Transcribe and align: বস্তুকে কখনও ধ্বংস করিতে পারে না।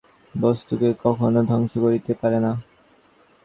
বস্তুকে 0.35 0.89
কখনও 1.03 1.41
ধ্বংস 1.49 1.73
করিতে 1.83 2.11
পারে 2.21 2.39
না। 2.45 2.51